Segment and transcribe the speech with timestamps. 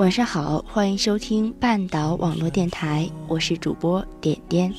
[0.00, 4.72] 晚上好，欢迎收听半岛网络电台，我是主播点点。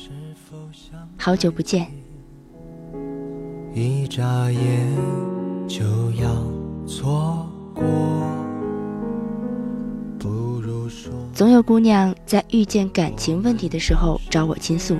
[1.16, 1.86] 好久不见，
[3.72, 4.92] 一眨眼
[5.68, 5.84] 就
[6.20, 6.28] 要
[6.88, 7.84] 错过。
[10.18, 14.96] 不如说，总有姑娘在遇见感情问题的时候找我倾诉，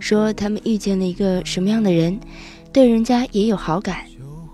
[0.00, 2.18] 说他们遇见了一个什么样的人，
[2.72, 4.06] 对人家也有好感，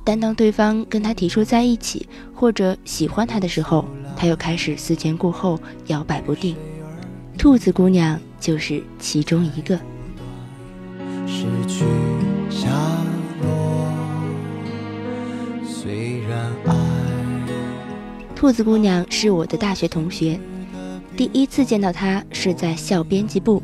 [0.04, 3.84] 但当对方跟她提出在一起或者喜欢她的时候，
[4.20, 6.54] 他又开始思前顾后，摇摆不定。
[7.38, 9.80] 兔子姑娘就是其中一个。
[11.26, 11.86] 失去
[12.50, 12.68] 下
[13.42, 13.88] 落，
[15.64, 16.74] 虽然爱
[18.36, 20.38] 兔子姑娘是我的大学同学，
[21.16, 23.62] 第一次见到她是在校编辑部，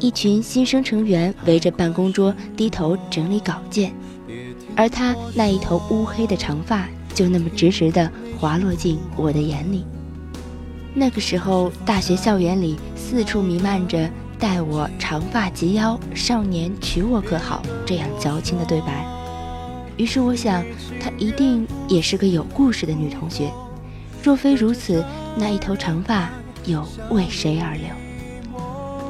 [0.00, 3.90] 一群新生成员围着办公桌低头整理稿件，
[4.76, 9.82] 而她那一头乌黑的长发就那么直直的滑落进我的眼里。
[10.96, 19.04] 那个时候，大学校园里四处弥漫着“待我长发及腰，少年娶我可好”这样矫情的对白。
[19.96, 20.64] 于是我想，
[21.00, 23.50] 她一定也是个有故事的女同学。
[24.22, 25.04] 若非如此，
[25.36, 26.30] 那一头长发
[26.64, 27.88] 又为谁而留？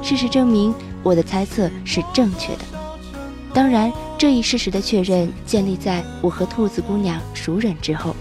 [0.03, 2.65] 事实证明，我的猜测是正确的。
[3.53, 8.17] 当然，这一事实的确认建立在我和兔子姑娘熟稔之后。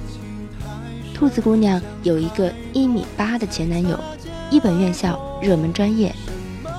[1.23, 3.97] 兔子姑娘有一个一米八的前男友，
[4.51, 6.13] 一本院校，热门专业，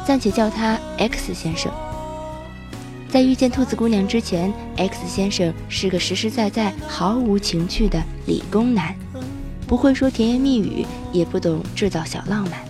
[0.06, 1.72] 暂且叫他 X 先生。
[3.08, 8.94] 在遇见兔子姑娘之前，X 先生是个实实在在、毫无情趣的理工男，
[9.66, 12.60] 不会说甜言蜜语，也不懂制造小浪漫。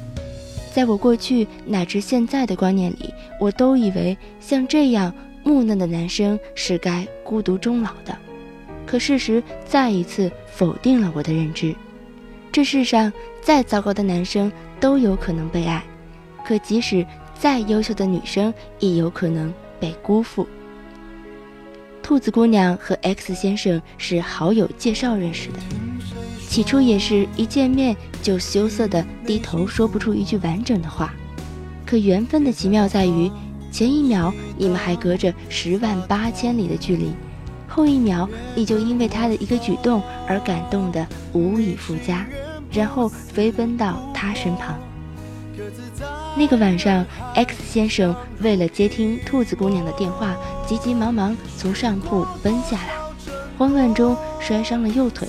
[0.72, 8.16] 在我过去乃至现在的观念里，我都以为像这样木讷的男生是该孤独终老的。
[8.86, 11.74] 可事实再一次否定了我的认知，
[12.52, 15.82] 这世上再糟糕的男生都有可能被爱，
[16.46, 17.04] 可即使
[17.38, 20.46] 再优秀的女生也有可能被辜负。
[22.02, 25.58] 兔子姑娘和 X 先生是好友介绍认识的，
[26.46, 31.14] 起初也是一见面就羞涩的低头说不出一句完整的话，
[31.86, 33.30] 可缘分的奇妙在于，
[33.72, 37.10] 前一秒你们还隔着十万八千里的距离。
[37.74, 42.24] 后一秒，你就因为他的一个举动而感动得无以复加，
[42.70, 44.78] 然后飞奔到他身旁。
[46.36, 50.36] 那个晚上，X 先生为了接听兔子姑娘的电话，
[50.68, 52.94] 急急忙忙从上铺奔下来，
[53.58, 55.26] 慌乱中摔伤了右腿。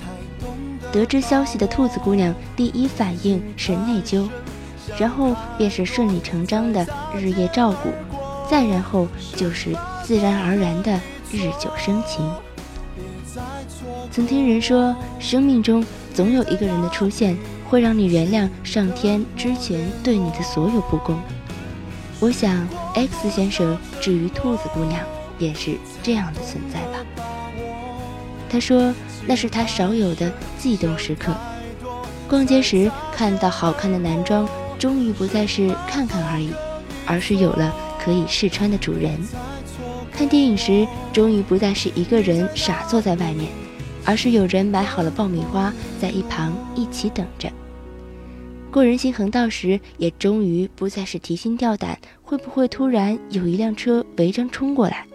[0.92, 4.30] 得知消息的兔子姑娘第一反应是内疚，
[5.00, 6.86] 然后便是顺理成章的
[7.16, 7.90] 日夜照顾，
[8.48, 11.00] 再然后就是自然而然的。
[11.36, 12.32] 日久生情。
[14.10, 17.38] 曾听人说，生命中总有一个人的出现，
[17.70, 21.20] 会让你原谅上天之前对你的所有不公。
[22.22, 25.02] 我想，X 先生至于兔子姑娘，
[25.38, 27.06] 便是这样的存在吧。
[28.50, 28.94] 他说，
[29.28, 31.34] 那是他少有的悸动时刻。
[32.30, 34.48] 逛街时看到好看的男装，
[34.80, 36.52] 终于不再是看看而已，
[37.06, 39.20] 而是有了可以试穿的主人。
[40.16, 43.52] 看电影时，终于不再是一个人傻坐在外面，
[44.06, 47.52] 而是有人买好了爆米花，在一旁一起等着。
[48.72, 55.06] 过人行横道时，也终于不再是提心吊胆会不会突然有一辆车违章冲过来，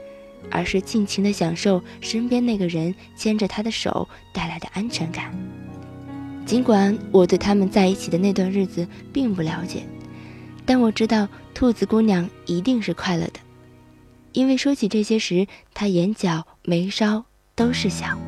[0.51, 5.33] 而是尽情的享受身边那个人牵着他的手带来的安全感。
[6.45, 9.83] 尽管我对他们在一起的那段日子并不了解，
[10.67, 13.41] 但我知道兔子姑娘一定是快乐的。
[14.33, 17.25] 因为说起这些时，他眼角眉梢
[17.55, 18.19] 都是笑。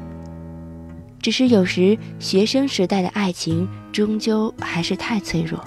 [1.20, 5.64] 只是有时学生时代的爱情终究还是太脆弱，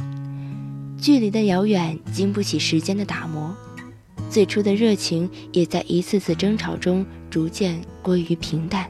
[0.99, 3.55] 距离的遥远经不起时间的打磨，
[4.29, 8.89] 最初的热情也在一次次争吵中逐渐归于平淡。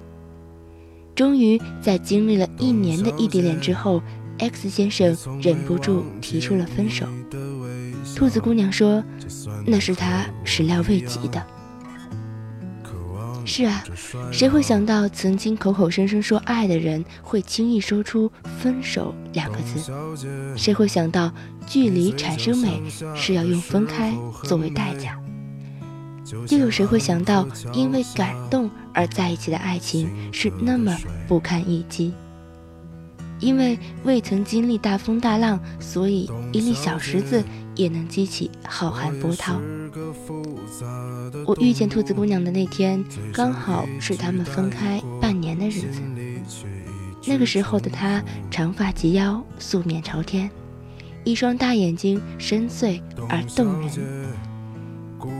[1.14, 4.02] 终于在经历了一年的异地恋之后
[4.40, 7.06] ，X 先生忍不住提出了分手。
[8.16, 9.04] 兔子姑娘说
[9.68, 11.46] ：“那是她始料未及的。”
[13.48, 13.84] 是啊，
[14.32, 19.92] 谁会想到曾经口口声声说爱的人会轻易说出分手两个字？
[20.58, 21.32] 谁会想到
[21.68, 22.82] 距离产生美
[23.16, 24.12] 是要用分开
[24.44, 25.20] 作为代价？
[26.50, 30.98] 又有谁会想到因为感动而在一起的爱情是那么
[31.28, 32.14] 不堪一击？
[33.40, 37.44] 因为未曾经历大风大浪，所以一粒小石子
[37.76, 39.60] 也能激起浩瀚波涛。
[41.46, 46.02] 我遇见兔子姑娘的那天，刚好是他们分开半年的日子。
[47.28, 50.50] 那个时候的她，长发及腰，素面朝天，
[51.24, 53.92] 一双大眼睛深邃而动人。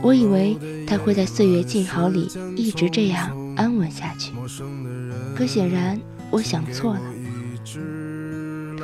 [0.02, 0.56] 我以为
[0.86, 4.32] 她会在岁月静好里一直这样安稳下去，
[5.36, 6.00] 可显然
[6.30, 7.00] 我想错了。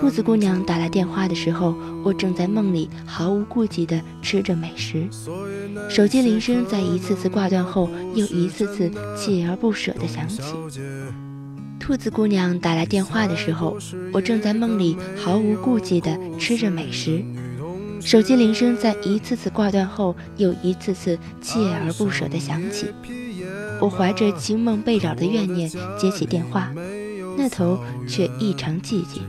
[0.02, 5.06] 兔子姑娘打来电话的时候，我正在梦里毫无顾忌地吃着美食。
[5.88, 10.42] 手机铃声在一次次挂断后，又一次次锲而不舍地响起。
[11.78, 13.78] 兔子姑娘打来电话的时候，
[14.12, 17.24] 我正在梦里毫无顾忌地吃着美食。
[18.00, 22.88] 手机铃声在一次次挂断后，又一次次锲而不舍地响起。
[23.80, 26.72] 我怀着惊梦被扰的怨念接起电话，
[27.38, 27.78] 那头
[28.08, 29.22] 却异常寂静。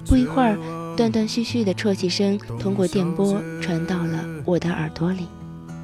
[0.00, 0.56] 不一会儿，
[0.96, 5.26] 断断续续的啜泣声通过电波传到了我的耳朵里，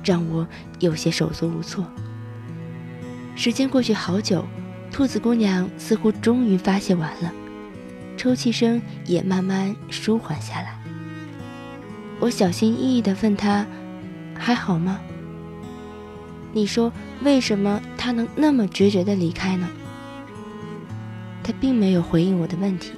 [0.04, 0.46] 让我
[0.78, 1.84] 有些手足无措。
[3.34, 4.44] 时间过去好久，
[4.90, 7.32] 兔子姑娘似乎终于发泄完了，
[8.16, 10.78] 抽泣声也慢慢舒缓下来。
[12.18, 13.66] 我小心翼翼地问她
[14.38, 14.98] ：“还好吗？”
[16.54, 16.90] 你说
[17.22, 19.68] 为什么他能那么决绝地离开呢？
[21.42, 22.92] 他并没有回应我的问题。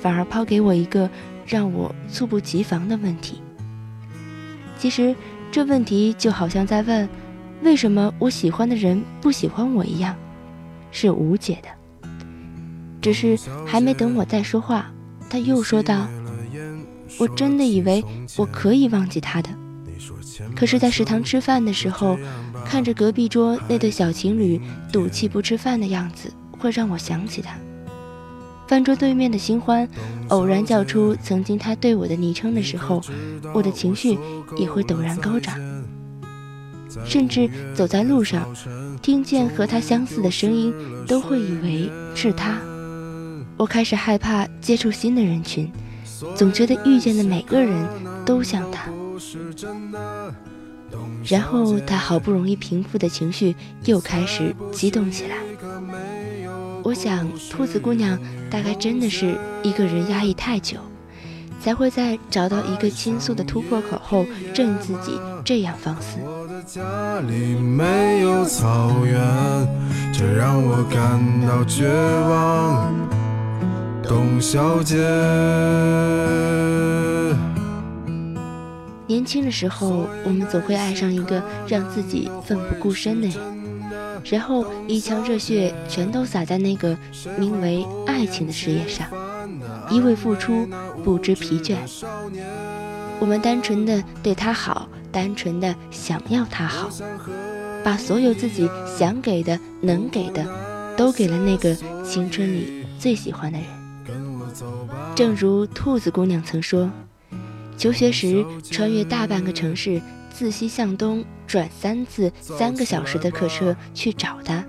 [0.00, 1.08] 反而抛给我一个
[1.46, 3.40] 让我猝不及防的问题。
[4.78, 5.14] 其实
[5.50, 7.08] 这问题就好像在问，
[7.62, 10.14] 为什么我喜欢的人不喜欢我一样，
[10.90, 11.68] 是无解的。
[13.00, 14.90] 只是还没等我再说话，
[15.30, 16.08] 他又说道
[17.18, 18.04] ：“我真的以为
[18.36, 19.48] 我可以忘记他的，
[20.56, 22.18] 可是，在食堂吃饭的时候，
[22.64, 24.60] 看着隔壁桌那对小情侣
[24.92, 27.56] 赌气不吃饭的样子，会让我想起他。”
[28.66, 29.88] 饭桌对面的新欢，
[30.28, 33.00] 偶然叫出曾经他对我的昵称的时候，
[33.54, 34.18] 我的情绪
[34.56, 35.54] 也会陡然高涨。
[37.04, 38.48] 甚至走在路上，
[39.02, 40.74] 听见和他相似的声音，
[41.06, 42.58] 都会以为是他。
[43.56, 45.70] 我开始害怕接触新的人群，
[46.34, 47.86] 总觉得遇见的每个人
[48.24, 48.90] 都像他。
[51.24, 53.54] 然后他好不容易平复的情绪
[53.84, 55.36] 又开始激动起来。
[56.86, 58.16] 我想，兔子姑娘
[58.48, 60.76] 大概真的是一个人压抑太久，
[61.60, 64.24] 才会在找到一个倾诉的突破口后，
[64.54, 66.20] 正自己这样放肆。
[74.04, 74.96] 董小姐。
[79.08, 83.65] 年轻的时候，我们总会爱上一个让自己奋不顾身的人。
[84.24, 86.96] 然后一腔热血全都洒在那个
[87.38, 89.08] 名为爱情的事业上，
[89.90, 90.68] 一味付出，
[91.04, 91.76] 不知疲倦。
[93.18, 96.90] 我们单纯的对他好，单纯的想要他好，
[97.84, 98.68] 把所有自己
[98.98, 100.44] 想给的、能给的，
[100.96, 103.66] 都给了那个青春里最喜欢的人。
[105.14, 106.90] 正如兔子姑娘曾说，
[107.76, 110.00] 求学时穿越大半个城市。
[110.36, 114.62] 自西向东转三次三个小时的客车去找他，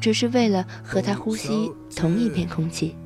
[0.00, 2.96] 只是为了和他呼吸同一片空气。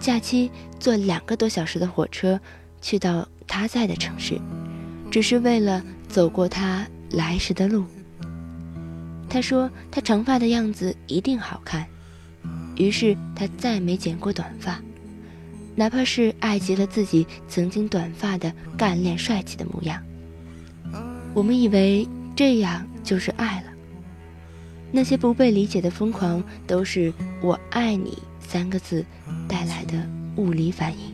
[0.00, 0.50] 假期
[0.80, 2.40] 坐两个多小时的火车
[2.80, 4.40] 去到他在的城市，
[5.10, 7.84] 只是为了走过他来时的路。
[9.28, 11.86] 他说他长发的样子一定好看，
[12.76, 14.80] 于是他再没剪过短发，
[15.74, 20.02] 哪怕是爱极了自己曾经短发的干练帅气的模样。
[21.34, 23.72] 我们以为这样就是爱了。
[24.90, 29.04] 那些不被理解的疯狂，都是“我爱你”三个字
[29.48, 31.12] 带来的物理反应。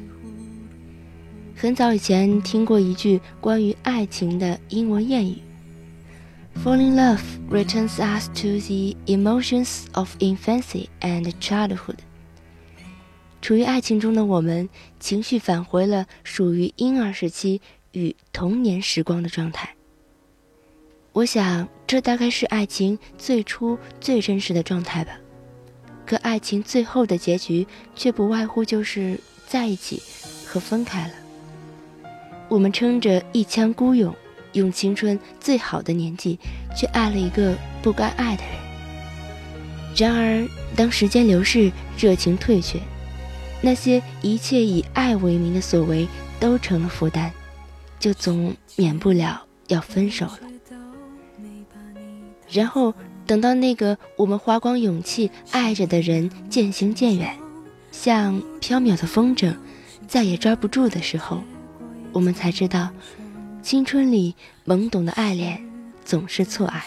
[1.54, 5.38] 很早以前听过一句关于爱情的英文谚语
[6.64, 7.20] ：“Falling love
[7.50, 11.98] returns us to the emotions of infancy and childhood。”
[13.40, 17.60] 处于爱情中的我们，情绪返回了属于婴儿时期
[17.92, 19.77] 与童年时光的状态。
[21.18, 25.18] 我想，这大概是爱情最初最真实的状态吧。
[26.06, 30.00] 可爱情最后的结局，却不外乎就是在一起
[30.46, 31.14] 和分开了。
[32.48, 34.14] 我们撑着一腔孤勇，
[34.52, 36.38] 用青春最好的年纪，
[36.76, 38.52] 去爱了一个不该爱的人。
[39.96, 42.78] 然而，当时间流逝，热情退却，
[43.60, 46.06] 那些一切以爱为名的所为，
[46.38, 47.32] 都成了负担，
[47.98, 50.38] 就总免不了要分手了。
[52.50, 52.95] 然后
[53.26, 57.37] 等到那个我们花光勇气爱着的人渐行渐远，
[57.93, 59.55] 像飘渺的风筝，
[60.07, 61.43] 再也抓不住的时候，
[62.12, 62.88] 我们才知道，
[63.62, 64.35] 青春里
[64.67, 65.62] 懵懂的爱恋
[66.05, 66.85] 总是错爱。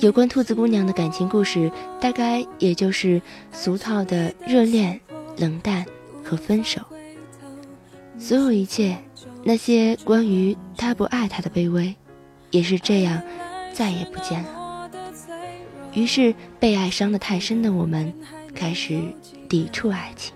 [0.00, 5.00] 有关兔子姑娘的感情故事，大概也就是俗套的热恋、
[5.38, 5.84] 冷淡
[6.22, 6.80] 和分手。
[8.16, 8.96] 所有一切，
[9.42, 11.94] 那些关于他不爱她的卑微，
[12.50, 13.20] 也是这样。
[13.78, 14.90] 再也不见了。
[15.92, 18.12] 于是，被爱伤得太深的我们，
[18.52, 19.00] 开始
[19.48, 20.34] 抵触爱情。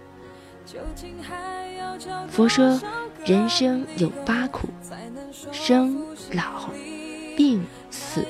[2.29, 2.81] 佛说，
[3.25, 4.69] 人生有八苦：
[5.51, 6.71] 生、老、
[7.37, 8.25] 病、死。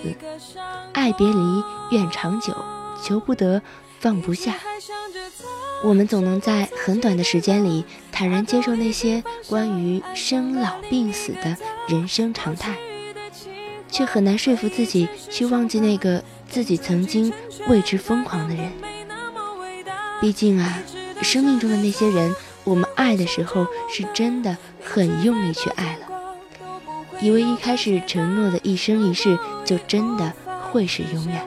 [0.95, 2.57] 爱别离，怨长久，
[3.03, 3.61] 求不得，
[4.01, 4.55] 放不下。
[5.85, 11.55] 我们总能在很短的时间里，坦然接受那些关于生老病死的
[11.87, 12.79] 人生常态。
[13.93, 17.33] 却很难说服自己去忘记那个自己曾经
[17.69, 18.73] 为之疯狂的人。
[20.21, 20.83] 毕竟啊，
[21.21, 22.35] 生命中的那些人，
[22.65, 26.07] 我们爱的时候是真的很用力去爱了，
[27.21, 30.33] 以为一开始承诺的一生一世就真的
[30.71, 31.47] 会是永远。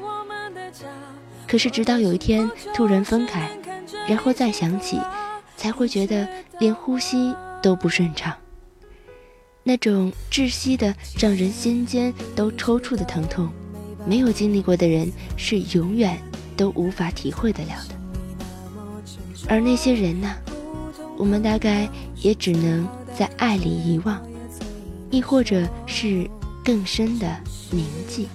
[1.48, 3.50] 可是直到有一天突然分开，
[4.08, 5.00] 然后再想起，
[5.56, 6.28] 才会觉得
[6.60, 8.34] 连呼吸都不顺畅。
[9.68, 13.50] 那种窒息的、让人心间都抽搐的疼痛，
[14.06, 16.16] 没有经历过的人是永远
[16.56, 17.96] 都无法体会得了的。
[19.50, 20.32] 而那些人呢，
[21.18, 21.90] 我们大概
[22.22, 24.22] 也只能在爱里遗忘，
[25.10, 26.30] 亦或者是
[26.64, 27.28] 更深的
[27.72, 28.28] 铭记。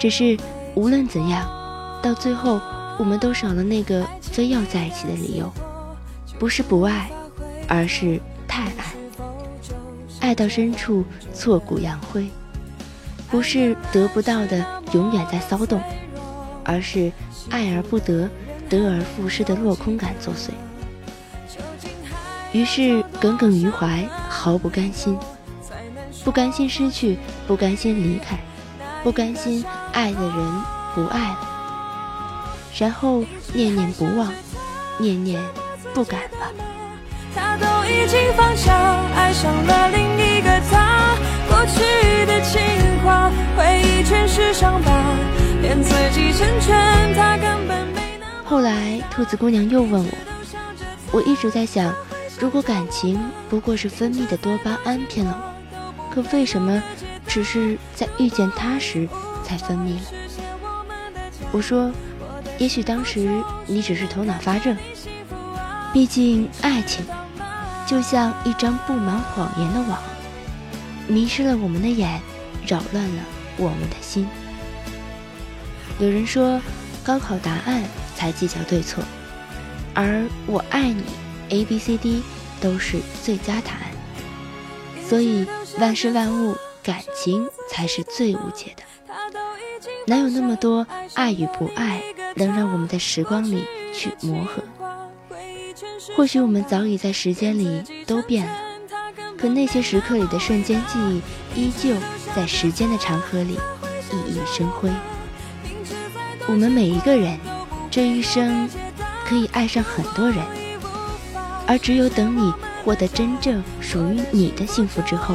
[0.00, 0.36] 只是
[0.74, 1.48] 无论怎样，
[2.02, 2.60] 到最后
[2.98, 5.48] 我们都少了那个非要在一起的理由，
[6.40, 7.08] 不是不爱，
[7.68, 9.01] 而是太爱。
[10.32, 12.26] 爱到深处，挫骨扬灰，
[13.30, 15.78] 不是得不到的永远在骚动，
[16.64, 17.12] 而是
[17.50, 18.30] 爱而不得，
[18.66, 20.52] 得而复失的落空感作祟。
[22.50, 25.18] 于是耿耿于怀，毫不甘心，
[26.24, 28.38] 不甘心失去，不甘心离开，
[29.04, 29.62] 不甘心
[29.92, 30.62] 爱的人
[30.94, 33.22] 不爱了，然后
[33.52, 34.32] 念念不忘，
[34.98, 35.38] 念念
[35.92, 36.81] 不敢了。
[37.34, 38.74] 他都已经放下，
[39.14, 41.16] 爱上了另一个他。
[41.48, 42.60] 过去的情
[43.04, 44.90] 话，回忆全是伤疤，
[45.60, 50.10] 骗自己成全他根本没那后来，兔子姑娘又问我，
[51.12, 51.94] 我一直在想，
[52.38, 56.82] 如果感情不过是分泌的多巴胺骗了我，可为什么
[57.26, 59.08] 只是在遇见他时
[59.44, 60.00] 才分泌了？
[61.52, 61.90] 我说，
[62.58, 64.74] 也许当时你只是头脑发热，
[65.92, 67.04] 毕竟爱情。
[67.84, 70.00] 就像一张布满谎言的网，
[71.08, 72.20] 迷失了我们的眼，
[72.66, 73.22] 扰乱了
[73.58, 74.26] 我们的心。
[75.98, 76.58] 有人说，
[77.04, 77.82] 高考答案
[78.16, 79.04] 才计较对错，
[79.94, 81.02] 而我爱你
[81.50, 82.22] ，A B C D
[82.60, 83.90] 都是最佳答案。
[85.06, 85.44] 所以
[85.78, 88.82] 万事万物，感情才是最无解的。
[90.06, 92.02] 哪有那么多爱与不爱，
[92.36, 94.61] 能让我们在时光里去磨合？
[96.14, 98.52] 或许我们早已在时间里都变了，
[99.38, 100.98] 可那些时刻里的瞬间记
[101.54, 101.94] 忆，依旧
[102.36, 103.58] 在时间的长河里
[104.10, 104.90] 熠熠生辉。
[106.46, 107.38] 我们每一个人，
[107.90, 108.68] 这一生
[109.24, 110.44] 可以爱上很多人，
[111.66, 112.52] 而只有等你
[112.84, 115.34] 获得真正属于你的幸福之后，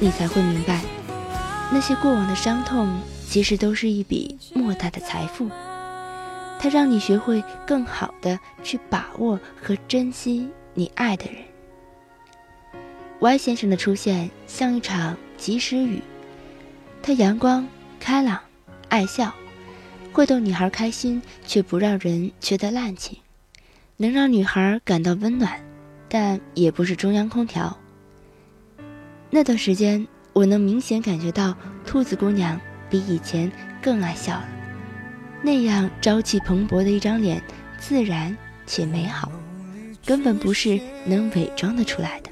[0.00, 0.80] 你才会明白，
[1.70, 5.48] 那些过往的伤痛，其实都是一笔莫大的财富。
[6.58, 11.42] 它让你学会更好的去把握和珍惜你爱的人。
[13.20, 16.02] Y 先生的出现像一场及时雨，
[17.02, 17.66] 他阳光
[17.98, 18.38] 开朗，
[18.88, 19.32] 爱笑，
[20.12, 23.18] 会逗女孩开心，却不让人觉得滥情，
[23.96, 25.60] 能让女孩感到温暖，
[26.08, 27.76] 但也不是中央空调。
[29.30, 33.50] 那段时间，我能明显感觉到兔子姑娘比以前
[33.82, 34.48] 更爱笑了。
[35.42, 37.42] 那样朝气蓬勃的一张脸，
[37.78, 39.30] 自然且美好，
[40.04, 42.30] 根本不是能伪装的出来的。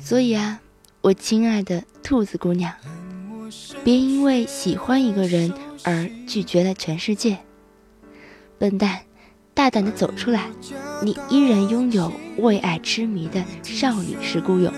[0.00, 0.60] 所以啊，
[1.00, 2.72] 我亲爱的兔子姑娘，
[3.84, 5.52] 别因为喜欢一个人
[5.84, 7.38] 而拒绝了全世界。
[8.58, 9.00] 笨蛋，
[9.54, 10.50] 大胆的走出来，
[11.02, 14.72] 你依然拥有为爱痴迷的少女式孤勇。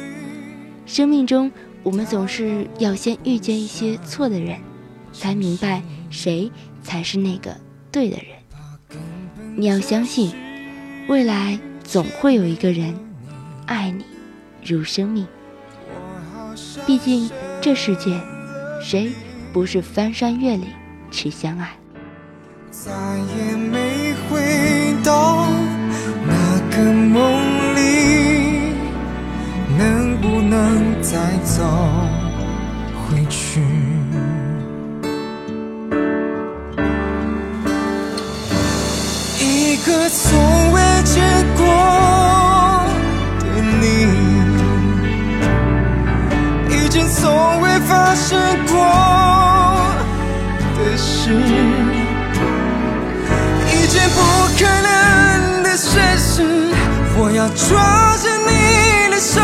[0.85, 1.51] 生命中，
[1.83, 4.59] 我们总是要先遇见一些错的人，
[5.13, 6.51] 才明白谁
[6.85, 7.57] 才是那个
[7.91, 8.27] 对的人。
[9.57, 10.33] 你要相信，
[11.09, 12.95] 未来总会有一个人
[13.67, 14.05] 爱你
[14.65, 15.27] 如生命。
[16.87, 17.29] 毕竟
[17.61, 18.21] 这世界，
[18.81, 19.11] 谁
[19.53, 20.67] 不是翻山越岭
[21.11, 21.71] 去相爱？
[22.71, 25.47] 再也没回到
[26.27, 28.75] 那个梦里，
[29.79, 31.65] 能不能再走
[39.85, 41.23] 个从未见
[41.57, 41.67] 过
[43.39, 43.45] 的
[43.81, 43.85] 你，
[46.71, 48.75] 一件从未发生过
[50.79, 51.35] 的事。
[53.69, 54.19] 一件不
[54.59, 56.43] 可能的事实，
[57.19, 58.51] 我要抓着你
[59.11, 59.41] 的手，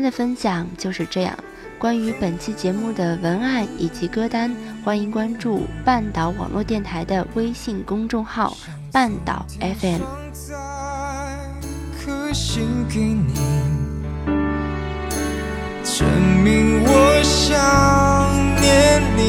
[0.00, 1.38] 今天的分享就是这样。
[1.78, 4.50] 关于本期节目的文案以及歌单，
[4.82, 8.56] 欢迎关注半岛网络电台的微信公众号
[8.90, 10.00] “半岛 FM”。
[12.88, 13.34] 给你，
[15.84, 16.08] 证
[16.42, 17.52] 明我想
[18.58, 19.20] 念你。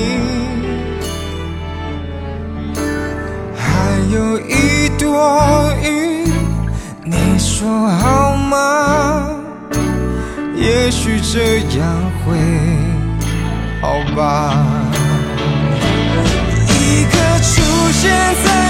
[3.57, 6.31] 还有一朵云，
[7.03, 9.40] 你说好吗？
[10.61, 12.37] 也许这样会
[13.81, 14.63] 好吧。
[16.67, 18.11] 一个出现
[18.43, 18.60] 在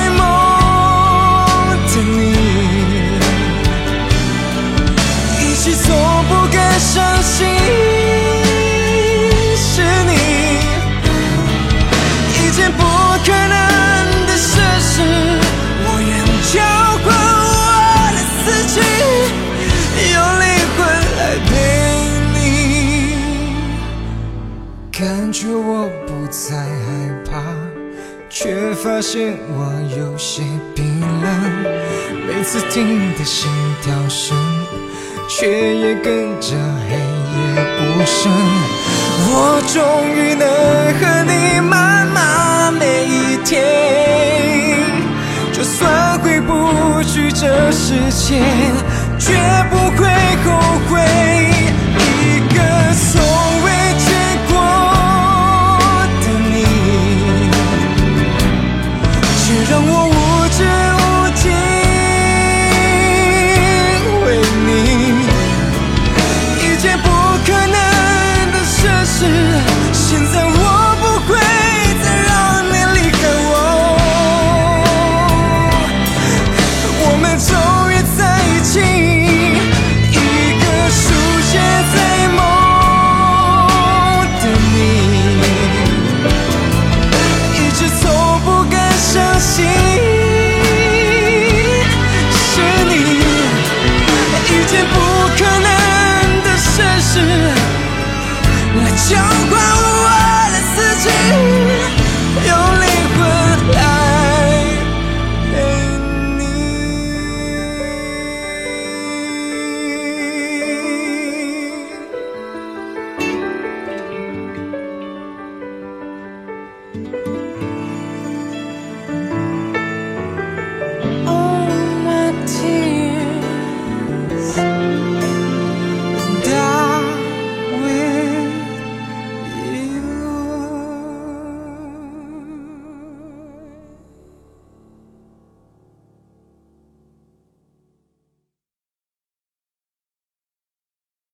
[34.11, 34.35] 深，
[35.29, 36.47] 却也跟着
[36.89, 38.29] 黑夜不深。
[39.23, 39.79] 我终
[40.13, 40.45] 于能
[40.99, 43.63] 和你慢慢每一天，
[45.53, 48.43] 就算回不去这世界，
[49.17, 49.31] 绝
[49.69, 50.09] 不会
[50.43, 50.51] 后
[50.89, 50.91] 悔。
[51.95, 52.59] 一个
[53.13, 53.15] 从